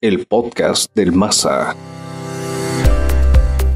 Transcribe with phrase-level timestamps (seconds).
[0.00, 1.74] el podcast del Masa.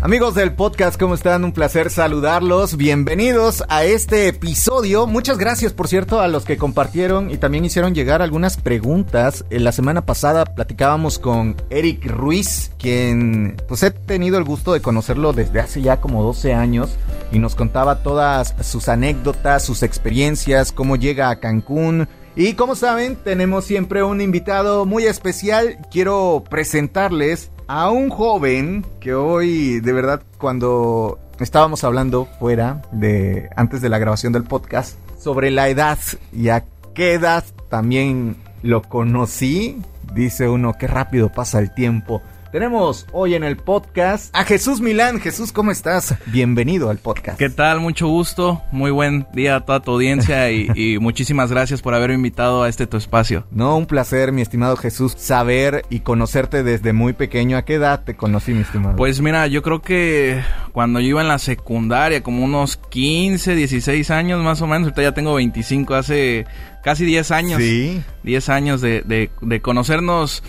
[0.02, 1.44] Amigos del podcast, ¿cómo están?
[1.44, 2.76] Un placer saludarlos.
[2.76, 5.08] Bienvenidos a este episodio.
[5.08, 9.44] Muchas gracias, por cierto, a los que compartieron y también hicieron llegar algunas preguntas.
[9.50, 14.80] En la semana pasada platicábamos con Eric Ruiz, quien pues he tenido el gusto de
[14.80, 16.96] conocerlo desde hace ya como 12 años
[17.32, 23.16] y nos contaba todas sus anécdotas, sus experiencias, cómo llega a Cancún, y como saben,
[23.16, 25.78] tenemos siempre un invitado muy especial.
[25.90, 33.82] Quiero presentarles a un joven que hoy, de verdad, cuando estábamos hablando fuera de antes
[33.82, 35.98] de la grabación del podcast sobre la edad
[36.32, 36.64] y a
[36.94, 39.82] qué edad también lo conocí,
[40.14, 42.22] dice uno, qué rápido pasa el tiempo.
[42.52, 45.20] Tenemos hoy en el podcast a Jesús Milán.
[45.20, 46.14] Jesús, ¿cómo estás?
[46.26, 47.38] Bienvenido al podcast.
[47.38, 47.80] ¿Qué tal?
[47.80, 48.60] Mucho gusto.
[48.70, 52.86] Muy buen día a toda tu audiencia y, muchísimas gracias por haberme invitado a este
[52.86, 53.46] tu espacio.
[53.50, 57.56] No, un placer, mi estimado Jesús, saber y conocerte desde muy pequeño.
[57.56, 58.96] ¿A qué edad te conocí, mi estimado?
[58.96, 64.10] Pues mira, yo creo que cuando yo iba en la secundaria, como unos 15, 16
[64.10, 66.44] años más o menos, ahorita ya tengo 25, hace
[66.82, 67.60] casi 10 años.
[67.60, 68.02] Sí.
[68.24, 69.02] 10 años de,
[69.40, 70.42] de, conocernos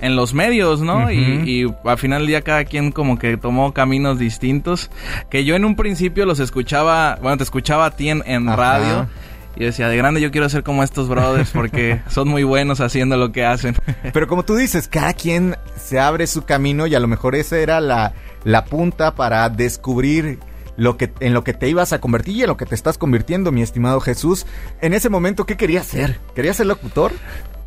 [0.00, 1.10] en los medios, ¿no?
[1.10, 4.90] y, y, al final del día cada quien como que tomó caminos distintos.
[5.30, 9.08] Que yo en un principio los escuchaba, bueno, te escuchaba a ti en, radio.
[9.56, 13.16] Y decía, de grande yo quiero ser como estos brothers porque son muy buenos haciendo
[13.16, 13.74] lo que hacen.
[14.12, 17.58] Pero como tú dices, cada quien se abre su camino y a lo mejor esa
[17.58, 20.38] era la, la punta para descubrir
[20.80, 22.96] lo que, en lo que te ibas a convertir y en lo que te estás
[22.96, 24.46] convirtiendo, mi estimado Jesús.
[24.80, 26.18] En ese momento, ¿qué querías ser?
[26.34, 27.12] ¿Querías ser locutor?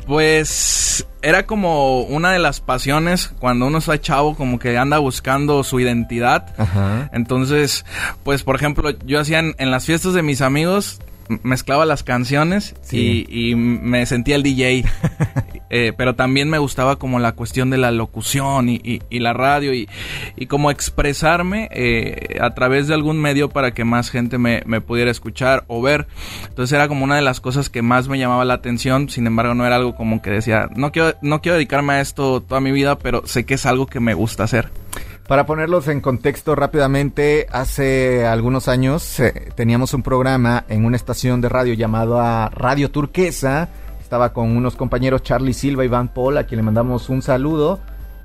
[0.04, 5.62] Pues era como una de las pasiones cuando uno está chavo, como que anda buscando
[5.62, 6.54] su identidad.
[6.58, 7.08] Ajá.
[7.12, 7.86] Entonces,
[8.24, 10.98] pues por ejemplo, yo hacía en las fiestas de mis amigos,
[11.28, 14.84] mezclaba las canciones y, me sentía el DJ.
[15.70, 19.88] Eh, pero también me gustaba como la cuestión de la locución y, la radio y,
[20.46, 25.64] como expresarme eh, a través de algún medio para que más gente me, pudiera escuchar
[25.66, 26.06] o ver.
[26.48, 29.08] Entonces era como una de las cosas que más me llamaba la atención.
[29.08, 32.40] Sin embargo, no era algo como que decía, no quiero, no quiero dedicarme a esto
[32.40, 34.70] toda mi vida, pero sé que es algo que me gusta hacer.
[35.26, 41.40] Para ponerlos en contexto rápidamente, hace algunos años eh, teníamos un programa en una estación
[41.40, 42.20] de radio llamado
[42.50, 43.70] Radio Turquesa.
[44.14, 47.80] Estaba con unos compañeros Charlie Silva y Van Paul, a quien le mandamos un saludo.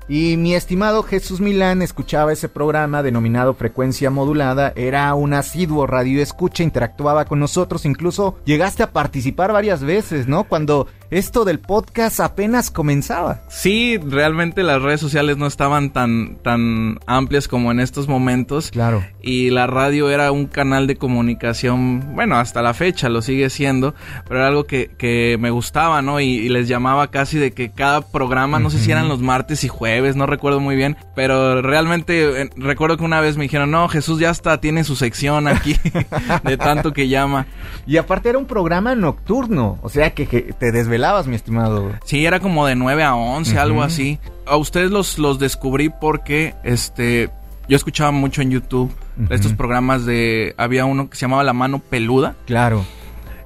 [0.08, 6.22] Y mi estimado Jesús Milán escuchaba ese programa denominado Frecuencia Modulada, era un asiduo radio
[6.22, 10.44] escucha, interactuaba con nosotros, incluso llegaste a participar varias veces, ¿no?
[10.44, 13.42] Cuando esto del podcast apenas comenzaba.
[13.48, 18.70] Sí, realmente las redes sociales no estaban tan, tan amplias como en estos momentos.
[18.70, 19.04] Claro.
[19.20, 23.94] Y la radio era un canal de comunicación, bueno, hasta la fecha lo sigue siendo,
[24.26, 26.20] pero era algo que, que me gustaba, ¿no?
[26.20, 29.68] Y, les llamaba casi de que cada programa, no sé si eran los martes y
[29.68, 33.88] jueves, no recuerdo muy bien, pero realmente eh, recuerdo que una vez me dijeron, no,
[33.88, 35.76] Jesús ya está, tiene su sección aquí,
[36.44, 37.46] de tanto que llama.
[37.86, 41.92] Y aparte era un programa nocturno, o sea que, que te desvelaba mi estimado.
[42.04, 44.18] Sí, era como de 9 a 11, algo así.
[44.46, 47.30] A ustedes los, los descubrí porque este
[47.68, 48.92] yo escuchaba mucho en YouTube
[49.28, 52.34] estos programas de había uno que se llamaba La mano peluda.
[52.46, 52.84] Claro.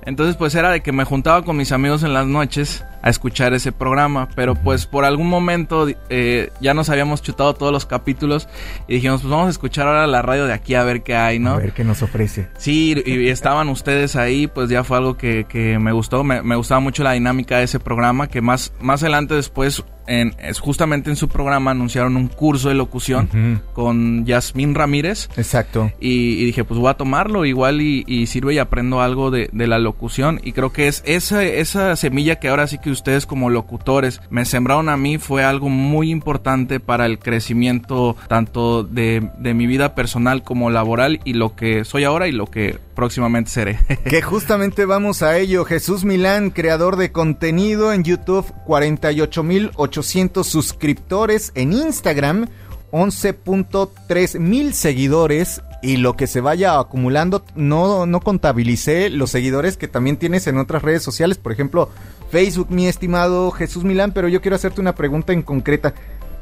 [0.06, 3.52] Entonces pues era de que me juntaba con mis amigos en las noches a escuchar
[3.52, 8.48] ese programa, pero pues por algún momento eh, ya nos habíamos chutado todos los capítulos
[8.88, 11.38] y dijimos pues vamos a escuchar ahora la radio de aquí a ver qué hay,
[11.38, 11.50] ¿no?
[11.50, 12.48] A ver qué nos ofrece.
[12.56, 16.56] Sí, y estaban ustedes ahí, pues ya fue algo que, que me gustó, me, me,
[16.56, 21.16] gustaba mucho la dinámica de ese programa, que más, más adelante después en, justamente en
[21.16, 25.28] su programa anunciaron un curso de locución con Yasmín Ramírez.
[25.36, 25.92] Exacto.
[26.00, 29.66] Y, dije, pues voy a tomarlo igual y, y sirve y aprendo algo de, de,
[29.66, 30.40] la locución.
[30.42, 34.44] Y creo que es esa, esa semilla que ahora sí que ustedes como locutores me
[34.44, 39.94] sembraron a mí fue algo muy importante para el crecimiento tanto de, de mi vida
[39.94, 43.78] personal como laboral y lo que soy ahora y lo que próximamente seré.
[44.08, 45.64] que justamente vamos a ello.
[45.64, 52.48] Jesús Milán, creador de contenido en YouTube, 48.800 suscriptores en Instagram.
[52.90, 59.88] 11.3 mil seguidores y lo que se vaya acumulando, no, no contabilicé los seguidores que
[59.88, 61.90] también tienes en otras redes sociales, por ejemplo,
[62.30, 65.92] Facebook, mi estimado Jesús Milán, pero yo quiero hacerte una pregunta en concreta.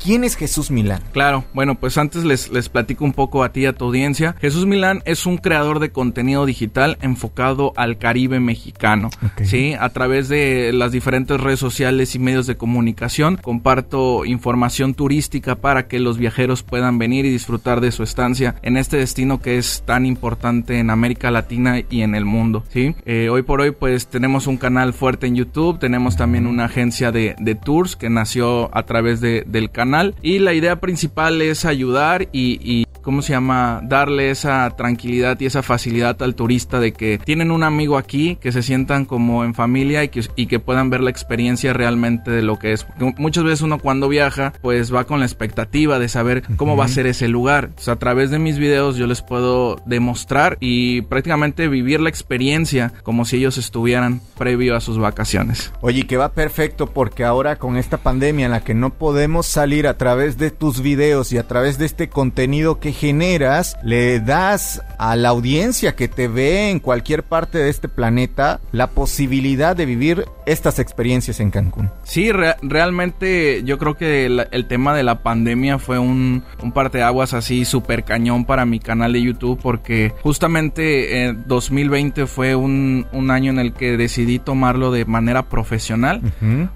[0.02, 1.02] ¿Quién es Jesús Milán?
[1.12, 4.34] Claro, bueno, pues antes les, les platico un poco a ti y a tu audiencia.
[4.40, 9.10] Jesús Milán es un creador de contenido digital enfocado al Caribe mexicano.
[9.44, 15.56] Sí, a través de las diferentes redes sociales y medios de comunicación comparto información turística
[15.56, 19.58] para que los viajeros puedan venir y disfrutar de su estancia en este destino que
[19.58, 22.64] es tan importante en América Latina y en el mundo.
[22.70, 22.94] ¿sí?
[23.04, 27.12] Eh, hoy por hoy pues tenemos un canal fuerte en YouTube, tenemos también una agencia
[27.12, 27.34] de,
[27.64, 29.91] tours que nació a través del canal
[30.22, 33.80] y la idea principal es ayudar y ¿cómo se llama?
[33.82, 38.52] Darle esa tranquilidad y esa facilidad al turista de que tienen un amigo aquí, que
[38.52, 42.42] se sientan como en familia y que, y que puedan ver la experiencia realmente de
[42.42, 42.86] lo que es.
[43.18, 46.88] muchas veces uno cuando viaja, pues va con la expectativa de saber cómo va a
[46.88, 47.70] ser ese lugar.
[47.86, 53.24] a través de mis videos yo les puedo demostrar y prácticamente vivir la experiencia como
[53.24, 55.72] si ellos estuvieran previo a sus vacaciones.
[55.80, 59.86] Oye, que va perfecto porque ahora con esta pandemia en la que no podemos salir
[59.86, 64.82] a través de tus videos y a través de este contenido que generas, le das
[64.98, 69.86] a la audiencia que te ve en cualquier parte de este planeta la posibilidad de
[69.86, 71.90] vivir estas experiencias en Cancún.
[72.04, 77.64] Sí, realmente yo creo que el, tema de la pandemia fue un, un parteaguas así
[77.64, 83.58] súper cañón para mi canal de YouTube porque justamente 2020 fue un, un, año en
[83.58, 86.20] el que decidí tomarlo de manera profesional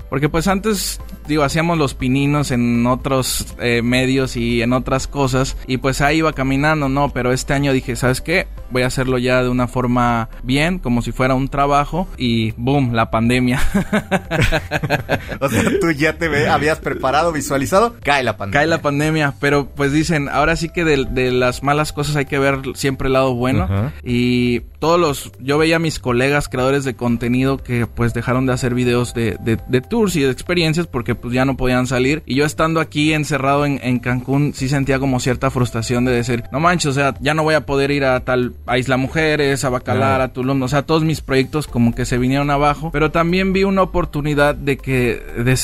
[0.08, 5.56] porque pues antes digo hacíamos los pininos en otros eh, medios y en otras cosas
[5.66, 8.46] y pues iba caminando, no, pero este año dije, ¿sabes qué?
[8.70, 12.92] Voy a hacerlo ya de una forma bien, como si fuera un trabajo y boom,
[12.92, 13.60] la pandemia.
[15.40, 18.60] o sea, tú ya te habías preparado, visualizado, cae la pandemia.
[18.60, 22.38] Cae la pandemia, pero pues dicen, ahora sí que de, las malas cosas hay que
[22.38, 26.94] ver siempre el lado bueno y todos los, yo veía a mis colegas creadores de
[26.94, 31.34] contenido que pues dejaron de hacer videos de, de, tours y de experiencias porque pues
[31.34, 32.22] ya no podían salir.
[32.24, 36.44] Y yo estando aquí encerrado en, en Cancún sí sentía como cierta frustración de decir,
[36.52, 39.64] no manches, o sea, ya no voy a poder ir a tal, a Isla Mujeres,
[39.64, 43.10] a Bacalar, a Tulum, o sea, todos mis proyectos como que se vinieron abajo, pero
[43.10, 45.20] también vi una oportunidad de que,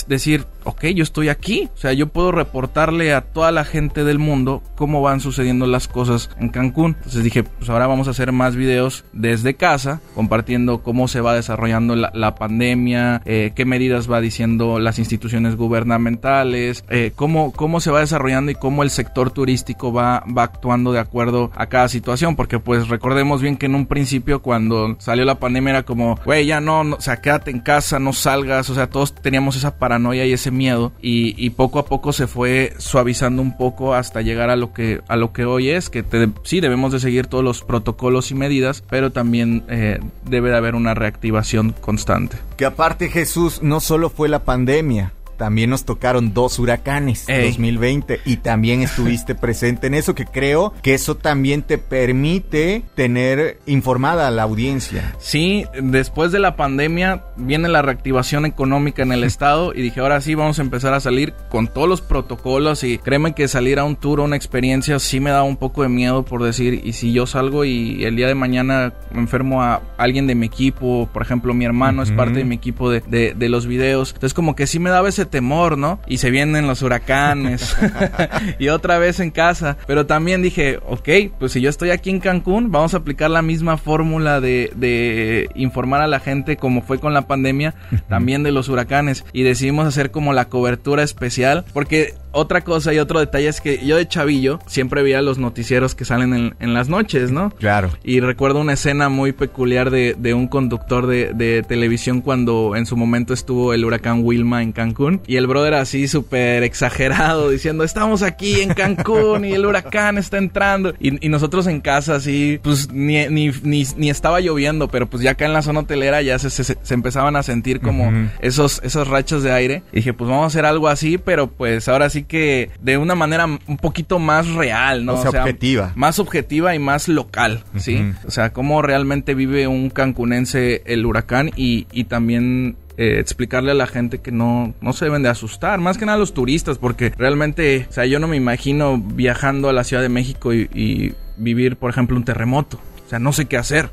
[0.09, 1.69] decir, ok, yo estoy aquí.
[1.75, 5.89] O sea, yo puedo reportarle a toda la gente del mundo cómo van sucediendo las
[5.89, 6.95] cosas en Cancún.
[6.99, 11.35] Entonces dije, pues ahora vamos a hacer más videos desde casa, compartiendo cómo se va
[11.35, 17.91] desarrollando la, pandemia, eh, qué medidas va diciendo las instituciones gubernamentales, eh, cómo, cómo se
[17.91, 22.37] va desarrollando y cómo el sector turístico va, va actuando de acuerdo a cada situación.
[22.37, 26.47] Porque pues recordemos bien que en un principio cuando salió la pandemia era como, güey,
[26.47, 28.71] ya no, no, o sea, quédate en casa, no salgas.
[28.71, 32.73] O sea, todos teníamos esa paranoia y ese miedo y, poco a poco se fue
[32.79, 36.05] suavizando un poco hasta llegar a lo que a lo que hoy es que
[36.45, 40.75] sí debemos de seguir todos los protocolos y medidas pero también eh, debe de haber
[40.75, 42.37] una reactivación constante.
[42.57, 45.13] Que aparte Jesús no solo fue la pandemia
[45.43, 50.73] también nos tocaron dos huracanes en 2020 y también estuviste presente en eso que creo
[50.83, 55.17] que eso también te permite tener informada a la audiencia.
[55.19, 60.21] Sí, después de la pandemia viene la reactivación económica en el estado y dije, ahora
[60.21, 63.85] sí vamos a empezar a salir con todos los protocolos y créeme que salir a
[63.85, 66.93] un tour o una experiencia sí me da un poco de miedo por decir, y
[66.93, 71.11] si yo salgo y el día de mañana me enfermo a alguien de mi equipo,
[71.13, 74.35] por ejemplo mi hermano es parte de mi equipo de, de, de los videos, entonces
[74.35, 75.99] como que sí me daba ese temor, ¿no?
[76.07, 77.77] Y se vienen los huracanes
[78.61, 79.77] y otra vez en casa.
[79.89, 81.09] Pero también dije, ok,
[81.41, 85.49] pues si yo estoy aquí en Cancún, vamos a aplicar la misma fórmula de, de
[85.57, 87.75] informar a la gente como fue con la pandemia,
[88.09, 89.25] también de los huracanes.
[89.33, 93.85] Y decidimos hacer como la cobertura especial, porque otra cosa y otro detalle es que
[93.85, 97.51] yo de chavillo siempre veía los noticieros que salen en, las noches, ¿no?
[97.51, 97.91] Claro.
[98.03, 102.87] Y recuerdo una escena muy peculiar de, de un conductor de, de, televisión cuando en
[102.87, 105.21] su momento estuvo el huracán Wilma en Cancún.
[105.27, 110.39] Y el brother así súper exagerado diciendo, estamos aquí en Cancún y el huracán está
[110.39, 110.95] entrando.
[110.99, 115.33] Y, y nosotros en casa así, pues ni, ni, ni, estaba lloviendo, pero pues ya
[115.33, 119.43] acá en la zona hotelera ya se, se, empezaban a sentir como esos, esos rachos
[119.43, 119.83] de aire.
[119.93, 123.15] Y dije, pues vamos a hacer algo así, pero pues ahora sí que de una
[123.15, 125.15] manera un poquito más real, ¿no?
[125.15, 125.93] O sea, objetiva.
[125.97, 128.13] Más objetiva y más local, ¿sí?
[128.27, 133.75] O sea, cómo realmente vive un cancunense el huracán y, y también eh, explicarle a
[133.75, 136.77] la gente que no, no se deben de asustar, más que nada a los turistas,
[136.77, 141.15] porque realmente, o sea, yo no me imagino viajando a la Ciudad de México y,
[141.39, 142.79] vivir, por ejemplo, un terremoto.
[143.07, 143.91] O sea, no sé qué hacer.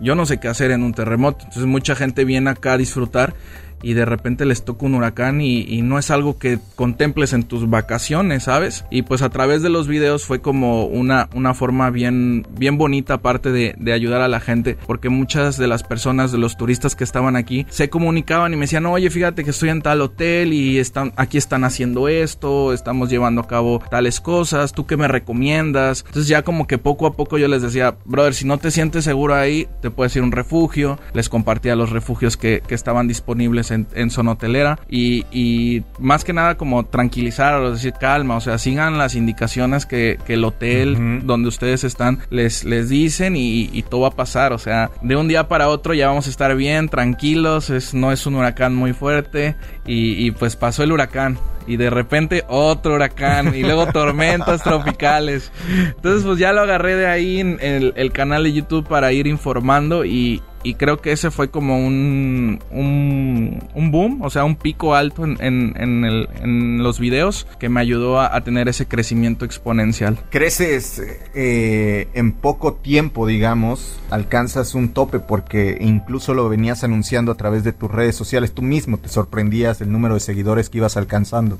[0.00, 1.40] Yo no sé qué hacer en un terremoto.
[1.40, 3.34] Entonces mucha gente viene acá a disfrutar
[3.82, 7.70] y de repente les toca un huracán y, no es algo que contemples en tus
[7.70, 8.84] vacaciones, ¿sabes?
[8.90, 13.14] Y pues a través de los videos fue como una, una forma bien, bien bonita
[13.14, 16.96] aparte de, de ayudar a la gente, porque muchas de las personas, de los turistas
[16.96, 20.52] que estaban aquí, se comunicaban y me decían, oye, fíjate que estoy en tal hotel
[20.52, 25.08] y están, aquí están haciendo esto, estamos llevando a cabo tales cosas, ¿tú qué me
[25.08, 26.04] recomiendas?
[26.06, 29.04] Entonces ya como que poco a poco yo les decía, brother, si no te sientes
[29.04, 33.08] seguro ahí, te puedes ir a un refugio, les compartía los refugios que, que estaban
[33.08, 34.78] disponibles en, en zona hotelera.
[34.88, 40.18] Y, y, más que nada como tranquilizar decir calma, o sea, sigan las indicaciones que,
[40.26, 44.52] que el hotel donde ustedes están les, les dicen y, y, todo va a pasar,
[44.52, 48.12] o sea, de un día para otro ya vamos a estar bien, tranquilos, es, no
[48.12, 49.56] es un huracán muy fuerte.
[49.86, 51.38] Y, y pues pasó el huracán.
[51.66, 53.54] Y de repente otro huracán.
[53.54, 55.52] Y luego tormentas tropicales.
[55.68, 60.04] Entonces pues ya lo agarré de ahí en el, canal de YouTube para ir informando
[60.04, 65.24] y, y creo que ese fue como un, un, boom, o sea, un pico alto
[65.24, 70.18] en, en, el, en los videos que me ayudó a, tener ese crecimiento exponencial.
[70.30, 71.02] Creces
[71.34, 77.64] eh, en poco tiempo, digamos, alcanzas un tope porque incluso lo venías anunciando a través
[77.64, 81.58] de tus redes sociales, tú mismo te sorprendías del número de seguidores que ibas alcanzando.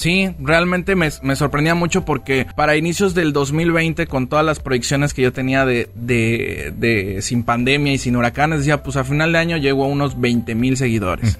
[0.00, 5.20] Sí, realmente me, sorprendía mucho porque para inicios del 2020, con todas las proyecciones que
[5.20, 9.38] yo tenía de, de, de sin pandemia y sin huracanes, decía, pues a final de
[9.40, 11.38] año llego a unos 20 mil seguidores.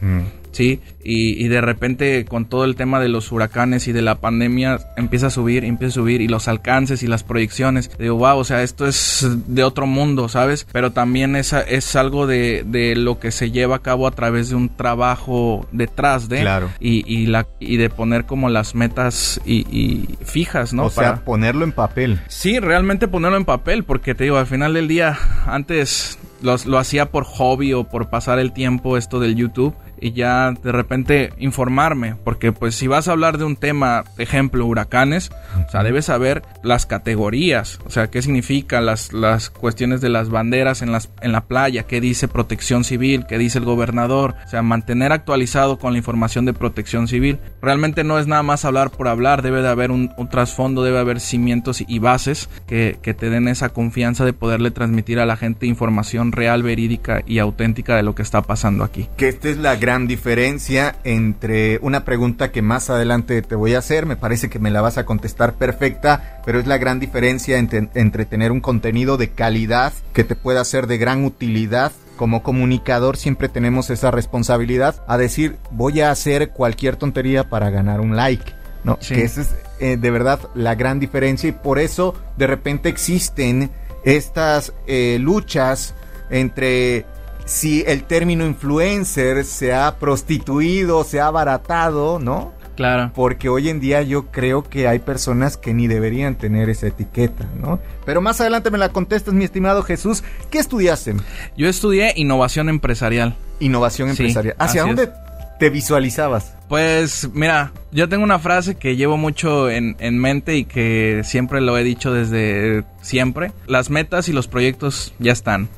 [0.53, 0.81] ¿Sí?
[1.03, 5.29] Y, de repente con todo el tema de los huracanes y de la pandemia empieza
[5.29, 7.91] a subir, empieza a subir y los alcances y las proyecciones.
[7.99, 10.67] Digo, wow, o sea, esto es de otro mundo, ¿sabes?
[10.73, 14.51] Pero también es, es algo de, de lo que se lleva a cabo a través
[14.51, 16.41] de un trabajo detrás de.
[16.41, 16.71] Claro.
[16.79, 20.85] Y, y, la, y de poner como las metas y, fijas, ¿no?
[20.85, 22.21] O sea, ponerlo en papel.
[22.29, 27.11] Sí, realmente ponerlo en papel, porque te digo, al final del día, antes lo hacía
[27.11, 32.17] por hobby o por pasar el tiempo esto del YouTube y ya de repente informarme,
[32.25, 35.31] porque pues si vas a hablar de un tema, ejemplo, huracanes,
[35.67, 40.31] o sea, debes saber las categorías, o sea, qué significa las, las cuestiones de las
[40.31, 44.49] banderas en, las, en la playa, qué dice protección civil, qué dice el gobernador, o
[44.49, 47.39] sea, mantener actualizado con la información de protección civil.
[47.63, 51.19] Realmente no es nada más hablar por hablar, debe de haber un, trasfondo, debe haber
[51.19, 55.67] cimientos y bases que, que te den esa confianza de poderle transmitir a la gente
[55.67, 59.09] información real, verídica y auténtica de lo que está pasando aquí.
[59.17, 64.07] Que esta es la diferencia entre una pregunta que más adelante te voy a hacer,
[64.07, 67.89] me parece que me la vas a contestar perfecta, pero es la gran diferencia entre,
[67.95, 73.17] entre tener un contenido de calidad que te pueda ser de gran utilidad como comunicador
[73.17, 78.53] siempre tenemos esa responsabilidad a decir voy a hacer cualquier tontería para ganar un like.
[78.85, 78.99] ¿no?
[78.99, 83.71] Que esa es eh, de verdad la gran diferencia y por eso de repente existen
[84.05, 85.95] estas eh, luchas
[86.29, 87.07] entre
[87.51, 92.53] si el término influencer se ha prostituido, se ha abaratado, ¿no?
[92.77, 93.11] Claro.
[93.13, 97.49] Porque hoy en día yo creo que hay personas que ni deberían tener esa etiqueta,
[97.61, 97.81] ¿no?
[98.07, 100.23] Pero más adelante me la contestas, mi estimado Jesús.
[100.49, 101.17] ¿Qué estudiaste?
[101.57, 103.35] Yo estudié innovación empresarial.
[103.59, 104.55] Innovación empresarial.
[104.57, 105.11] ¿Hacia dónde
[105.59, 106.55] te visualizabas?
[106.69, 111.61] Pues mira, yo tengo una frase que llevo mucho en, en, mente y que siempre
[111.61, 113.51] lo he dicho desde siempre.
[113.67, 115.69] Las metas y los proyectos ya están.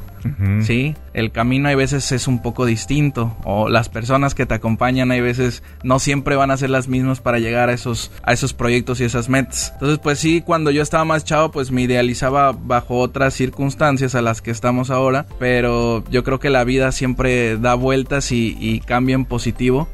[0.63, 5.11] Sí, el camino hay veces es un poco distinto o las personas que te acompañan
[5.11, 8.53] hay veces no siempre van a ser las mismas para llegar a esos a esos
[8.53, 9.71] proyectos y esas metas.
[9.75, 14.23] Entonces, pues sí, cuando yo estaba más chavo, pues me idealizaba bajo otras circunstancias a
[14.23, 19.15] las que estamos ahora, pero yo creo que la vida siempre da vueltas y, cambia
[19.15, 19.89] en positivo.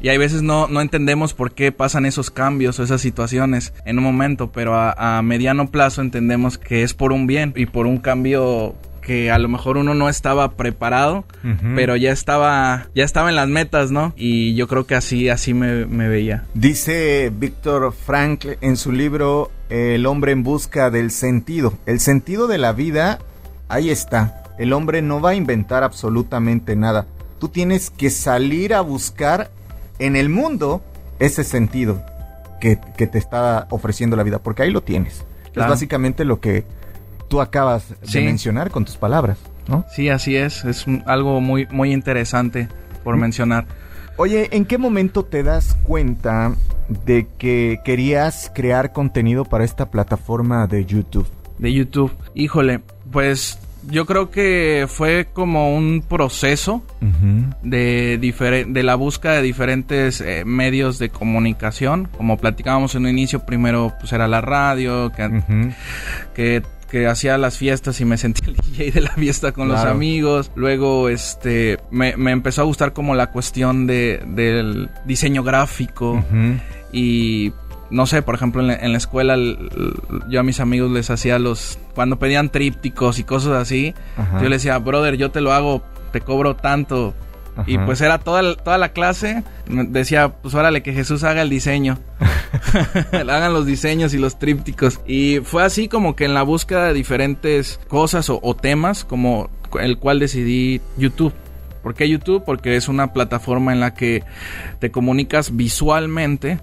[0.00, 3.98] Y hay veces no, no entendemos por qué pasan esos cambios o esas situaciones en
[3.98, 7.86] un momento, pero a, a mediano plazo entendemos que es por un bien y por
[7.86, 11.24] un cambio que a lo mejor uno no estaba preparado,
[11.74, 14.14] pero ya estaba, ya estaba en las metas, ¿no?
[14.16, 16.44] Y yo creo que así, así me, veía.
[16.54, 21.74] Dice Víctor Frank en su libro El hombre en busca del sentido.
[21.84, 23.18] El sentido de la vida,
[23.68, 24.44] ahí está.
[24.58, 27.06] El hombre no va a inventar absolutamente nada.
[27.40, 29.50] Tú tienes que salir a buscar
[29.98, 30.82] en el mundo
[31.18, 32.02] ese sentido
[32.60, 35.24] que, te está ofreciendo la vida, porque ahí lo tienes.
[35.54, 36.64] Es básicamente lo que
[37.32, 39.86] tú acabas de mencionar con tus palabras, ¿no?
[39.88, 40.66] Sí, así es.
[40.66, 42.68] Es algo muy, muy interesante
[43.02, 43.64] por mencionar.
[44.18, 46.54] Oye, ¿en qué momento te das cuenta
[47.06, 51.26] de que querías crear contenido para esta plataforma de YouTube?
[51.56, 52.12] De YouTube.
[52.34, 53.58] Híjole, pues
[53.88, 56.82] yo creo que fue como un proceso
[57.62, 58.18] de,
[58.68, 62.10] de la búsqueda de diferentes eh, medios de comunicación.
[62.14, 65.72] Como platicábamos en un inicio, primero pues era la radio, que,
[66.34, 66.62] que
[66.92, 70.52] que hacía las fiestas y me sentía el DJ de la fiesta con los amigos.
[70.54, 76.22] Luego, este, me, empezó a gustar como la cuestión de, del diseño gráfico.
[76.92, 77.54] Y
[77.88, 79.36] no sé, por ejemplo, en la, escuela
[80.28, 81.78] yo a mis amigos les hacía los...
[81.94, 83.94] Cuando pedían trípticos y cosas así,
[84.34, 85.82] yo les decía, brother, yo te lo hago,
[86.12, 87.14] te cobro tanto.
[87.66, 91.98] Y pues era toda, toda la clase, decía, pues órale, que Jesús haga el diseño.
[93.12, 95.00] Hagan los diseños y los trípticos.
[95.06, 99.50] Y fue así como que en la búsqueda de diferentes cosas o, o temas, como
[99.80, 101.34] el cual decidí YouTube.
[101.82, 102.44] ¿Por qué YouTube?
[102.44, 104.22] Porque es una plataforma en la que
[104.78, 106.58] te comunicas visualmente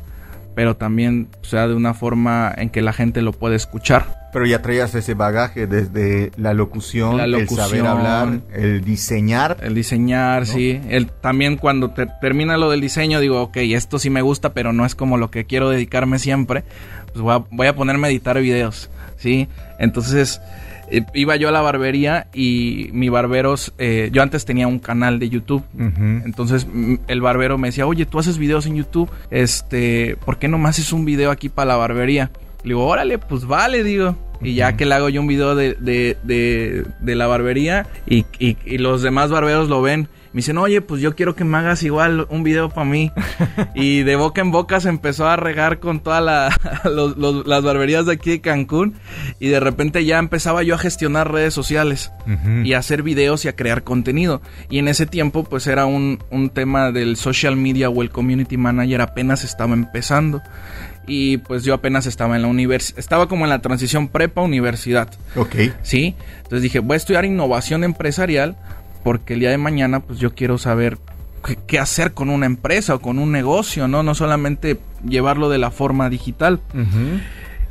[0.60, 4.28] pero también sea de una forma en que la gente lo puede escuchar.
[4.34, 9.56] Pero ya traías ese bagaje desde la locución, el saber hablar, el diseñar.
[9.62, 10.82] El diseñar, sí.
[10.90, 14.86] El, también cuando termina lo del diseño digo, ok, esto sí me gusta, pero no
[14.86, 16.66] es como lo que quiero dedicarme siempre.
[17.14, 19.48] Pues voy a, voy a ponerme a editar videos, ¿sí?
[19.80, 20.42] Entonces
[21.14, 25.30] iba yo a la barbería y mi barberos, eh, yo antes tenía un canal de
[25.30, 26.68] YouTube, entonces
[27.08, 30.70] el barbero me decía, oye, tú haces videos en YouTube, este, ¿por qué no me
[30.70, 32.32] haces un video aquí para la barbería?
[32.64, 34.16] Le digo, órale, pues vale, digo.
[34.42, 36.16] Y ya que le hago yo un video de, de,
[37.02, 41.16] de, la barbería y, y, los demás barberos lo ven me dicen, oye, pues yo
[41.16, 43.12] quiero que me hagas igual un video para mí.
[43.76, 46.24] y de boca en boca se empezó a regar con todas
[46.84, 48.94] las barberías de aquí de Cancún.
[49.40, 52.12] Y de repente ya empezaba yo a gestionar redes sociales
[52.64, 54.42] y a hacer videos y a crear contenido.
[54.70, 58.58] Y en ese tiempo, pues era un, un tema del social media o el community
[58.58, 60.42] manager apenas estaba empezando
[61.10, 65.10] y pues yo apenas estaba en la universidad, estaba como en la transición prepa universidad.
[65.36, 65.56] Ok.
[65.82, 68.56] Sí, entonces dije, voy a estudiar innovación empresarial
[69.04, 70.98] porque el día de mañana pues yo quiero saber
[71.68, 74.04] qué, hacer con una empresa o con un negocio, ¿no?
[74.04, 76.60] No solamente llevarlo de la forma digital.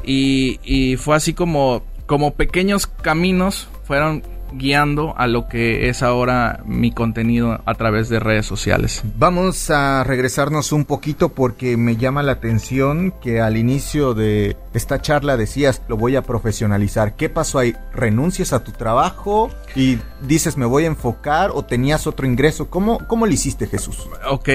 [0.04, 6.60] y, y, fue así como, como pequeños caminos fueron guiando a lo que es ahora
[6.64, 9.02] mi contenido a través de redes sociales.
[9.18, 15.00] Vamos a regresarnos un poquito porque me llama la atención que al inicio de esta
[15.00, 17.16] charla decías lo voy a profesionalizar.
[17.16, 17.74] ¿Qué pasó ahí?
[17.92, 22.70] ¿Renuncias a tu trabajo y dices me voy a enfocar o tenías otro ingreso?
[22.70, 24.08] ¿Cómo, cómo lo hiciste Jesús?
[24.28, 24.48] Ok,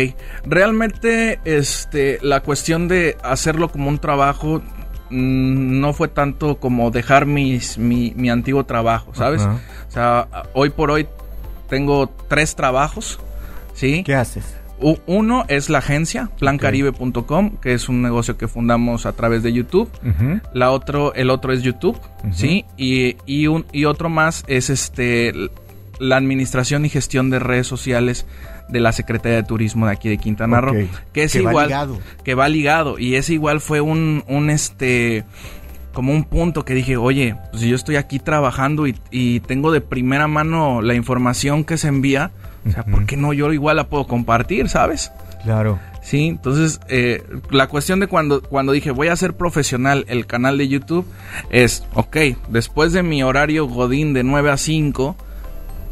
[0.45, 4.61] realmente este, la cuestión de hacerlo como un trabajo
[5.13, 9.43] no fue tanto como dejar mis, mi, antiguo trabajo, ¿sabes?
[9.43, 11.07] O sea, hoy por hoy
[11.69, 13.19] tengo tres trabajos,
[13.73, 14.03] ¿sí?
[14.03, 14.57] ¿Qué haces?
[15.05, 19.89] uno es la agencia, plancaribe.com, que es un negocio que fundamos a través de YouTube.
[20.53, 21.97] La otro, el otro es YouTube,
[22.31, 22.65] ¿sí?
[22.75, 25.31] Y, y, un, y otro más es este
[26.03, 28.25] la administración y gestión de redes sociales
[28.69, 32.47] de la Secretaría de Turismo de aquí de Quintana Roo, que es igual que va
[32.49, 35.25] ligado y ese igual fue un, un este
[35.93, 40.27] como un punto que dije, oye, pues yo estoy aquí trabajando y, tengo de primera
[40.27, 42.31] mano la información que se envía,
[42.67, 45.11] o sea, ¿por qué no yo igual la puedo compartir, sabes?
[45.43, 45.79] Claro.
[46.01, 50.57] Sí, entonces eh, la cuestión de cuando, cuando dije voy a ser profesional el canal
[50.57, 51.05] de YouTube
[51.49, 52.17] es, ok,
[52.49, 55.15] después de mi horario Godín de 9 a 5,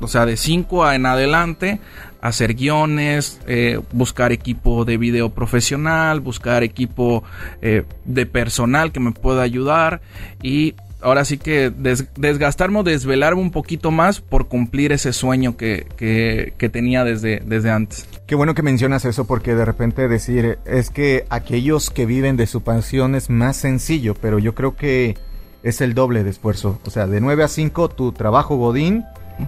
[0.02, 1.80] o sea, de 5 en adelante,
[2.22, 7.24] hacer guiones, eh, buscar equipo de video profesional, buscar equipo
[7.62, 10.02] eh, de personal que me pueda ayudar
[10.42, 15.88] y ahora sí que desgastarme o desvelarme un poquito más por cumplir ese sueño que,
[15.98, 18.08] que, tenía desde, desde antes.
[18.28, 22.48] Qué bueno que mencionas eso porque de repente decir es que aquellos que viven de
[22.48, 25.18] su pasión es más sencillo, pero yo creo que
[25.64, 26.80] es el doble de esfuerzo.
[26.86, 29.04] O sea, de 9 a 5 tu trabajo Godín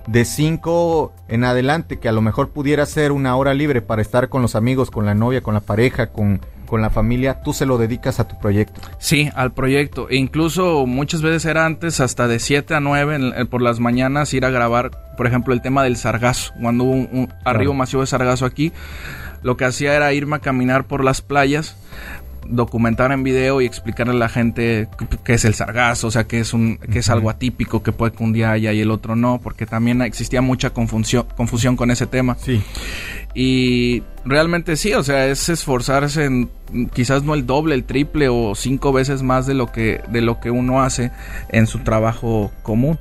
[0.07, 4.29] de 5 en adelante, que a lo mejor pudiera ser una hora libre para estar
[4.29, 7.65] con los amigos, con la novia, con la pareja, con, con la familia, tú se
[7.65, 8.81] lo dedicas a tu proyecto.
[8.97, 10.09] Sí, al proyecto.
[10.09, 14.45] E incluso muchas veces era antes hasta de 7 a 9 por las mañanas ir
[14.45, 16.51] a grabar, por ejemplo, el tema del sargazo.
[16.59, 18.71] Cuando hubo un, arribo masivo de sargazo aquí,
[19.43, 21.77] lo que hacía era irme a caminar por las playas
[22.47, 24.87] documentar en video y explicarle a la gente
[25.23, 28.11] qué es el sargazo, o sea, que es un que es algo atípico que puede
[28.13, 31.91] que un día haya y el otro no, porque también existía mucha confusión confusión con
[31.91, 32.35] ese tema.
[32.39, 32.61] Sí.
[33.33, 36.49] Y realmente sí, o sea, es esforzarse en
[36.93, 40.39] quizás no el doble, el triple o cinco veces más de lo que de lo
[40.39, 41.11] que uno hace
[41.49, 42.99] en su trabajo común.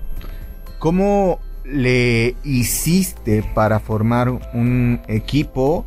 [0.79, 5.87] ¿Cómo le hiciste para formar un equipo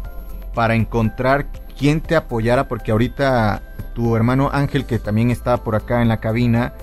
[0.54, 3.62] para encontrar quién te apoyara, porque ahorita
[3.94, 6.74] tu hermano Ángel, que también está por acá en la cabina,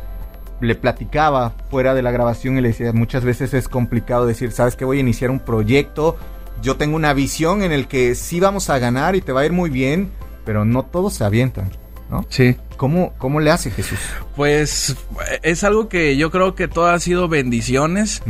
[0.61, 4.77] le platicaba fuera de la grabación y le decía, muchas veces es complicado decir, sabes
[4.77, 6.17] que voy a iniciar un proyecto,
[6.63, 9.47] yo tengo una visión en el que sí vamos a ganar y te va a
[9.47, 10.11] ir muy bien,
[10.45, 11.82] pero no todos se avientan.
[12.13, 12.27] ¿No?
[12.29, 12.57] Sí.
[12.77, 13.99] ¿Cómo, ¿Cómo le hace Jesús?
[14.37, 14.97] Pues
[15.43, 18.23] es algo que yo creo que todo ha sido bendiciones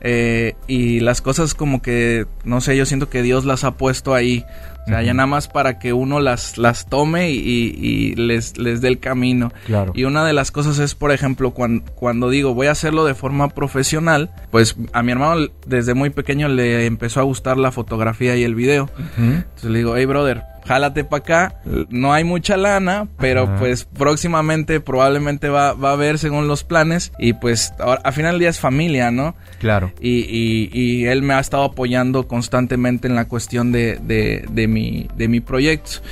[0.00, 4.14] eh, y las cosas como que, no sé, yo siento que Dios las ha puesto
[4.14, 4.44] ahí.
[4.84, 8.88] O sea, ya nada más para que uno las, las tome y, les, les dé
[8.88, 9.52] el camino.
[9.66, 9.92] Claro.
[9.94, 13.14] Y una de las cosas es, por ejemplo, cuando, cuando digo voy a hacerlo de
[13.14, 18.36] forma profesional, pues a mi hermano desde muy pequeño le empezó a gustar la fotografía
[18.36, 18.88] y el video.
[19.18, 21.54] Entonces le digo, hey brother, jálate para acá.
[21.88, 27.10] No hay mucha lana, pero pues próximamente probablemente va, va, a haber según los planes.
[27.18, 29.34] Y pues ahora, al final del día es familia, ¿no?
[29.60, 29.92] Claro.
[29.98, 34.68] Y, y, y, él me ha estado apoyando constantemente en la cuestión de, de, de
[34.68, 36.02] mi, de mi proyecto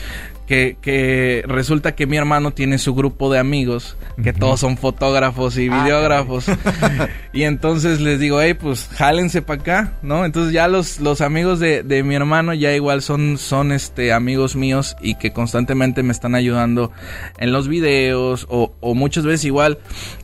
[0.47, 5.69] que, resulta que mi hermano tiene su grupo de amigos, que todos son fotógrafos y
[5.69, 6.47] ah, videógrafos.
[7.33, 10.25] y entonces les digo, hey, pues jálense para acá, ¿no?
[10.25, 14.55] Entonces ya los, los amigos de, de, mi hermano ya igual son, son este, amigos
[14.55, 16.93] míos y que constantemente me están ayudando
[17.39, 19.79] en los videos o, o muchas veces igual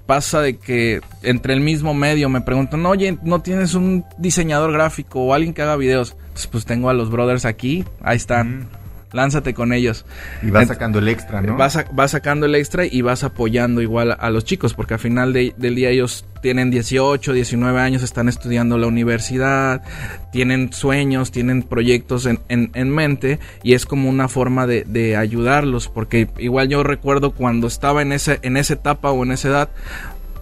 [0.06, 5.20] pasa de que entre el mismo medio me preguntan, oye, ¿no tienes un diseñador gráfico
[5.20, 6.16] o alguien que haga videos?
[6.50, 8.68] pues tengo a los brothers aquí, ahí están
[9.12, 10.04] lánzate con ellos.
[10.42, 11.56] Y vas sacando el extra, ¿no?
[11.56, 15.74] Vas, sacando el extra y vas apoyando igual a, los chicos, porque al final del
[15.74, 19.82] día ellos tienen 18, 19 años, están estudiando la universidad,
[20.32, 25.88] tienen sueños, tienen proyectos en, en, mente y es como una forma de, de, ayudarlos,
[25.88, 29.68] porque igual yo recuerdo cuando estaba en, ese, en esa etapa o en esa edad,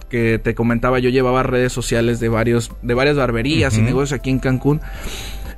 [0.09, 4.29] que te comentaba, yo llevaba redes sociales de varios de varias barberías y negocios aquí
[4.29, 4.81] en Cancún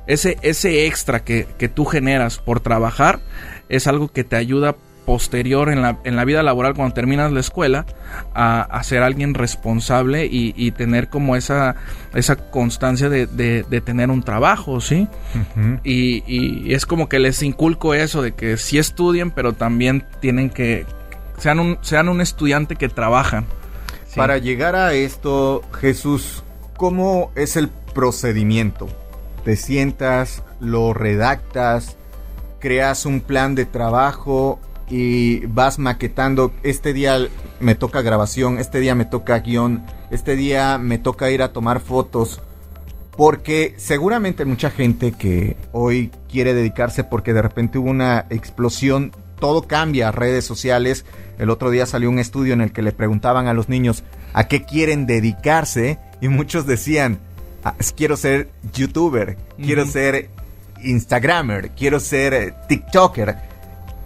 [0.06, 3.20] ese, ese extra que, tú generas por trabajar
[3.68, 7.40] es algo que te ayuda posterior en la, en la vida laboral cuando terminas la
[7.40, 7.84] escuela
[8.34, 11.76] a, ser alguien responsable y, tener como esa,
[12.14, 13.26] esa constancia de,
[13.84, 15.08] tener un trabajo, ¿sí?
[15.84, 20.50] y, y, es como que les inculco eso de que sí estudien, pero también tienen
[20.50, 20.86] que
[21.38, 23.46] sean un, sean un estudiante que trabajan.
[24.16, 26.44] Para llegar a esto, Jesús,
[26.76, 28.88] ¿cómo es el procedimiento?
[29.44, 31.96] Te sientas, lo redactas,
[32.58, 37.28] creas un plan de trabajo y vas maquetando, este día
[37.60, 41.80] me toca grabación, este día me toca guion, este día me toca ir a tomar
[41.80, 42.40] fotos,
[43.16, 49.62] porque seguramente mucha gente que hoy quiere dedicarse porque de repente hubo una explosión, todo
[49.62, 51.04] cambia, redes sociales,
[51.38, 54.48] el otro día salió un estudio en el que le preguntaban a los niños a
[54.48, 57.18] qué quieren dedicarse y muchos decían,
[57.96, 60.30] quiero ser youtuber, quiero ser
[60.82, 63.36] instagramer, quiero ser eh, tiktoker.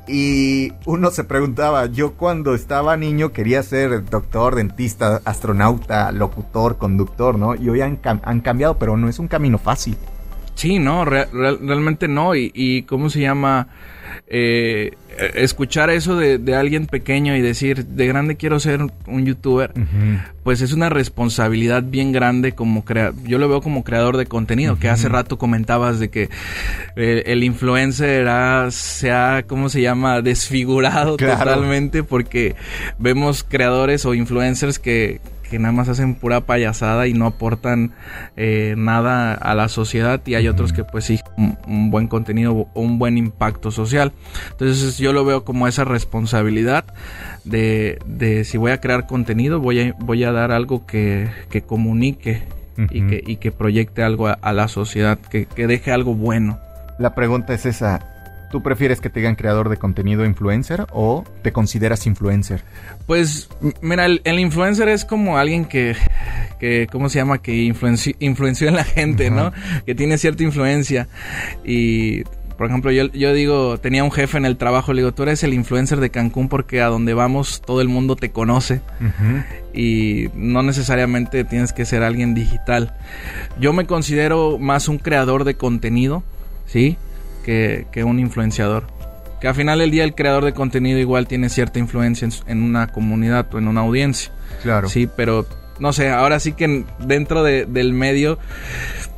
[0.06, 7.38] Y uno se preguntaba, yo cuando estaba niño quería ser doctor, dentista, astronauta, locutor, conductor,
[7.38, 7.54] ¿no?
[7.54, 9.98] Y hoy han, cambiado, pero no es un camino fácil.
[10.58, 12.34] Sí, no, realmente no.
[12.34, 13.68] Y, y, ¿cómo se llama?
[14.26, 14.96] Eh,
[15.36, 19.72] escuchar eso de, alguien pequeño y decir, de grande quiero ser un youtuber,
[20.42, 24.78] pues es una responsabilidad bien grande como crea yo lo veo como creador de contenido,
[24.78, 26.28] que hace rato comentabas de que
[26.96, 28.28] eh, el influencer
[28.70, 32.54] se ha, ¿cómo se llama?, desfigurado totalmente porque
[32.98, 37.92] vemos creadores o influencers que que nada más hacen pura payasada y no aportan
[38.37, 41.20] eh, nada a la sociedad y hay otros que pues sí,
[41.66, 44.12] un, buen contenido o un buen impacto social.
[44.50, 46.84] Entonces yo lo veo como esa responsabilidad
[47.44, 51.62] de, de si voy a crear contenido, voy a, voy a dar algo que, que
[51.62, 52.42] comunique
[52.90, 56.58] y, que, y que proyecte algo a, la sociedad, que, que deje algo bueno.
[56.98, 58.17] La pregunta es esa,
[58.50, 62.64] ¿Tú prefieres que te digan creador de contenido influencer o te consideras influencer?
[63.06, 63.48] Pues,
[63.82, 65.94] mira, el, influencer es como alguien que,
[66.58, 67.38] que ¿cómo se llama?
[67.38, 69.52] Que influenció en la gente, ¿no?
[69.84, 71.08] Que tiene cierta influencia.
[71.62, 72.22] Y,
[72.58, 75.44] por ejemplo, yo, yo digo, tenía un jefe en el trabajo, le digo, tú eres
[75.44, 78.80] el influencer de Cancún porque a donde vamos todo el mundo te conoce.
[79.72, 82.94] Y no necesariamente tienes que ser alguien digital.
[83.61, 86.24] Yo me considero más un creador de contenido,
[86.66, 86.96] ¿sí?
[87.90, 88.84] Que, un influenciador.
[89.40, 92.88] Que al final del día el creador de contenido igual tiene cierta influencia en, una
[92.88, 94.32] comunidad o en una audiencia.
[94.62, 94.88] Claro.
[94.88, 95.46] Sí, pero
[95.78, 98.38] no sé, ahora sí que dentro del medio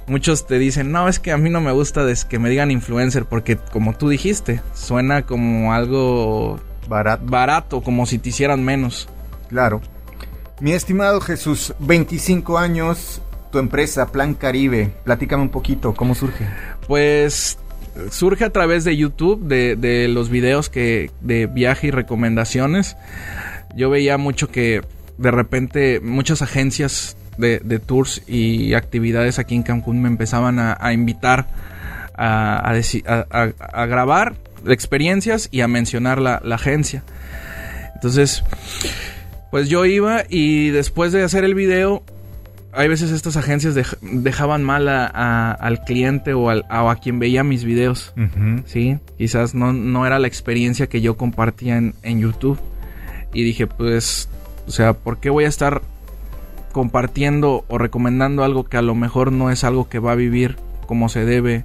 [0.06, 3.24] muchos te dicen, no, es que a mí no me gusta que me digan influencer
[3.24, 9.08] porque como tú dijiste, suena como algo barato, barato como si te hicieran menos.
[9.48, 9.80] Claro.
[10.60, 16.46] Mi estimado Jesús, 25 años, tu empresa Plan Caribe, platícame un poquito, ¿cómo surge?
[16.86, 17.58] Pues
[18.10, 22.96] surge a través de YouTube, de, los videos que, de viaje y recomendaciones.
[23.76, 24.82] Yo veía mucho que
[25.18, 31.48] de repente muchas agencias de, tours y actividades aquí en Cancún me empezaban a, invitar
[32.14, 34.34] a, a, grabar
[34.66, 37.02] experiencias y a mencionar la, agencia.
[37.94, 38.44] Entonces,
[39.50, 42.02] pues yo iba y después de hacer el video,
[42.72, 48.12] hay veces estas agencias dejaban mal al cliente o, a quien veía mis videos.
[48.66, 52.58] Sí, quizás no, no, era la experiencia que yo compartía en, en, YouTube.
[53.32, 54.28] Y dije, pues,
[54.66, 55.82] o sea, ¿por qué voy a estar
[56.72, 60.56] compartiendo o recomendando algo que a lo mejor no es algo que va a vivir
[60.86, 61.64] como se debe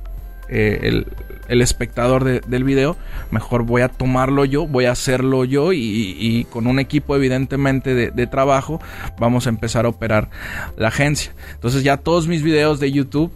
[0.50, 1.08] eh, el,
[1.48, 2.98] el, espectador del video,
[3.32, 8.28] mejor voy a tomarlo yo, voy a hacerlo yo y, con un equipo evidentemente de,
[8.28, 8.82] trabajo
[9.20, 10.30] vamos a empezar a operar
[10.78, 11.34] la agencia.
[11.54, 13.32] Entonces ya todos mis videos de YouTube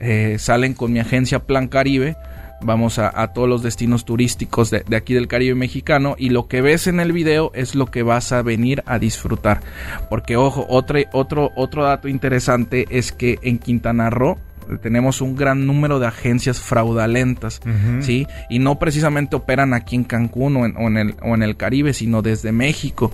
[0.00, 2.16] eh, salen con mi agencia Plan Caribe.
[2.60, 6.86] Vamos a, todos los destinos turísticos de, aquí del Caribe mexicano y lo que ves
[6.86, 9.60] en el video es lo que vas a venir a disfrutar.
[10.08, 14.38] Porque ojo, otro, otro, otro dato interesante es que en Quintana Roo
[14.82, 17.60] tenemos un gran número de agencias fraudulentas,
[18.00, 18.26] ¿sí?
[18.48, 22.22] Y no precisamente operan aquí en Cancún o en, el, o en el Caribe, sino
[22.22, 23.12] desde México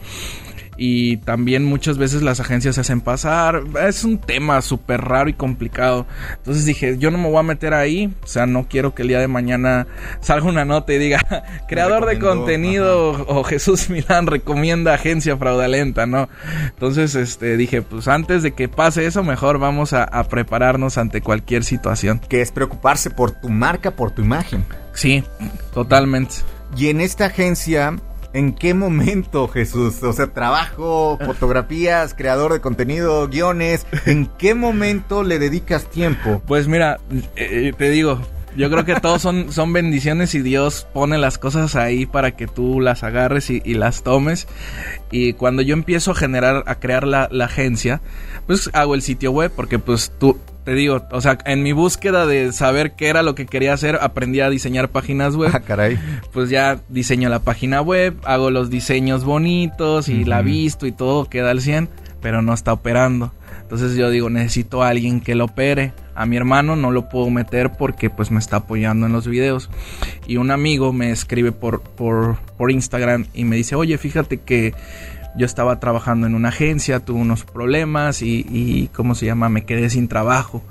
[0.83, 3.65] y también muchas veces las agencias se hacen pasar.
[3.87, 6.07] Es un tema súper raro y complicado.
[6.39, 8.11] Entonces dije, yo no me voy a meter ahí.
[8.25, 9.87] O sea, no quiero que el día de mañana
[10.21, 11.21] salga una nota y diga,
[11.69, 16.31] creador de contenido o Jesús Milán recomienda agencia fraudulenta, ¿no?
[16.71, 21.21] Entonces este, dije, pues antes de que pase eso, mejor vamos a, a prepararnos ante
[21.21, 22.21] cualquier situación.
[22.21, 24.65] Que es preocuparse por tu marca, por tu imagen.
[24.95, 25.25] Sí,
[25.75, 26.37] totalmente.
[26.75, 27.97] Y en esta agencia
[28.33, 30.03] ¿En qué momento, Jesús?
[30.03, 33.87] O sea, trabajo, fotografías, creador de contenido, guiones.
[34.07, 36.41] ¿En qué momento le dedicas tiempo?
[36.47, 37.01] Pues mira,
[37.35, 38.21] eh, te digo,
[38.57, 42.47] yo creo que todos son, son bendiciones y Dios pone las cosas ahí para que
[42.47, 44.49] tú las agarres y, las tomes.
[45.11, 48.01] Y cuando yo empiezo a generar, a crear la, la, agencia,
[48.47, 52.27] pues hago el sitio web porque pues tú, te digo, o sea, en mi búsqueda
[52.27, 55.51] de saber qué era lo que quería hacer, aprendí a diseñar páginas web.
[55.55, 55.99] Ah, caray.
[56.33, 61.25] Pues ya diseño la página web, hago los diseños bonitos y la visto y todo
[61.27, 61.89] queda al 100,
[62.21, 63.33] pero no está operando.
[63.63, 65.93] Entonces yo digo, necesito a alguien que lo opere.
[66.17, 69.71] A mi hermano no lo puedo meter porque pues me está apoyando en los videos.
[70.27, 74.75] Y un amigo me escribe por, por, por Instagram y me dice, oye, fíjate que
[75.41, 79.49] yo estaba trabajando en una agencia, tuve unos problemas y, ¿cómo se llama?
[79.49, 80.63] Me quedé sin trabajo.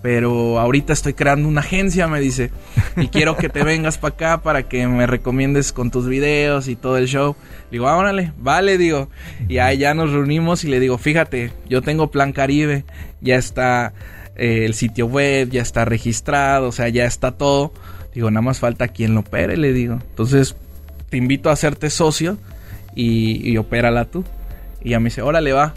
[0.00, 2.52] Pero ahorita estoy creando una agencia, me dice,
[2.96, 6.76] y quiero que te vengas para acá para que me recomiendes con tus videos y
[6.76, 7.34] todo el show.
[7.72, 9.08] Digo, ah, órale, vale, digo.
[9.48, 12.84] Y ahí ya nos reunimos y le digo, fíjate, yo tengo Plan Caribe,
[13.20, 13.92] ya está
[14.36, 17.72] eh, el sitio web, ya está registrado, o sea, ya está todo.
[18.14, 19.94] Digo, nada más falta quien lo opere, le digo.
[19.94, 20.54] Entonces,
[21.10, 22.38] te invito a hacerte socio
[22.94, 24.24] y, y opérala tú.
[24.82, 25.74] Y ya me dice, órale, va.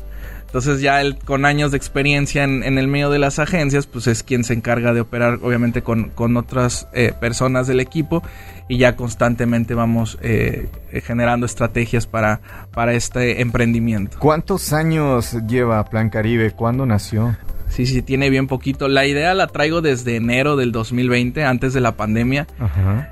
[0.56, 4.23] Entonces ya él con años de experiencia en, el medio de las agencias, pues es
[4.23, 8.23] quien se encarga de operar obviamente con, otras eh, personas del equipo
[8.69, 10.69] y ya constantemente vamos eh,
[11.04, 12.39] generando estrategias para,
[12.73, 14.17] para este emprendimiento.
[14.17, 16.51] ¿Cuántos años lleva Plan Caribe?
[16.51, 17.36] ¿Cuándo nació?
[17.69, 18.88] Sí, sí, tiene bien poquito.
[18.88, 22.47] La idea la traigo desde enero del 2020, antes de la pandemia.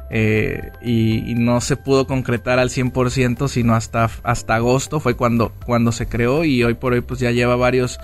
[0.10, 5.92] Eh, y, no se pudo concretar al 100%, sino hasta, hasta agosto fue cuando, cuando
[5.92, 6.46] se creó.
[6.46, 8.00] Y hoy por hoy pues ya lleva varios,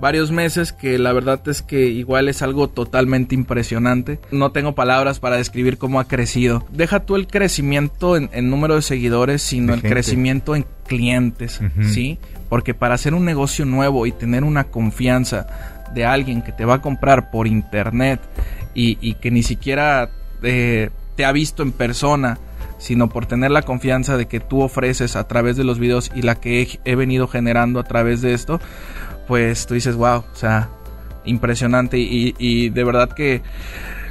[0.00, 4.18] varios meses que la verdad es que igual es algo totalmente impresionante.
[4.30, 6.66] No tengo palabras para describir cómo ha crecido.
[6.72, 12.18] Deja tú el crecimiento en, número de seguidores, sino el crecimiento en clientes, ¿sí?
[12.48, 15.46] Porque para hacer un negocio nuevo y tener una confianza
[15.94, 18.20] de alguien que te va a comprar por internet
[18.74, 20.10] y, que ni siquiera
[20.42, 22.38] eh, te ha visto en persona,
[22.78, 26.22] sino por tener la confianza de que tú ofreces a través de los videos y
[26.22, 28.60] la que he, venido generando a través de esto,
[29.28, 30.68] pues tú dices, wow, o sea,
[31.24, 33.42] impresionante y, de verdad que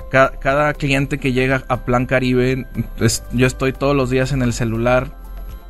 [0.09, 2.65] cada, cliente que llega a Plan Caribe,
[2.97, 5.07] pues, yo estoy todos los días en el celular,